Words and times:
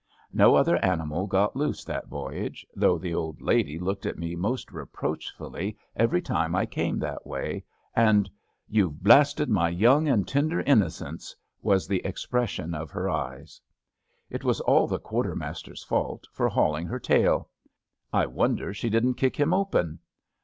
No 0.33 0.55
other 0.55 0.83
animal 0.83 1.27
got 1.27 1.55
loose 1.55 1.83
that 1.83 2.07
voyage, 2.07 2.65
though 2.75 2.97
the 2.97 3.13
old 3.13 3.39
lady 3.39 3.77
looked 3.77 4.07
at 4.07 4.17
me 4.17 4.35
most 4.35 4.71
reproachfully 4.71 5.77
every 5.95 6.23
time 6.23 6.55
I 6.55 6.65
came 6.65 6.97
that 6.97 7.27
way, 7.27 7.63
and 7.95 8.27
* 8.51 8.67
YouVe 8.71 8.99
blasted 9.03 9.47
my 9.47 9.69
young 9.69 10.07
and 10.07 10.27
tender 10.27 10.61
innocence' 10.61 11.35
was 11.61 11.87
the 11.87 12.03
expression 12.03 12.73
of 12.73 12.89
her 12.89 13.11
eyes. 13.11 13.61
It 14.27 14.43
was 14.43 14.59
all 14.61 14.87
the 14.87 14.97
quartermaster's 14.97 15.83
fault 15.83 16.25
for 16.31 16.49
hauling 16.49 16.87
her 16.87 16.99
tail. 16.99 17.49
I 18.11 18.25
wonder 18.25 18.73
she 18.73 18.89
didn't 18.89 19.17
kick 19.21 19.35
him 19.35 19.53
open. 19.53 19.99